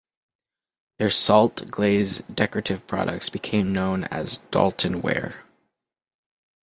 [0.97, 5.43] Their salt glaze decorative products became known as 'Doulton Ware'.